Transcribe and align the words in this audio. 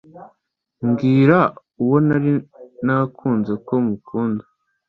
mbwira 0.87 1.39
uwo 1.81 1.97
nari 2.07 2.33
nakunze 2.85 3.53
ko 3.67 3.75
mukunda 3.85 4.43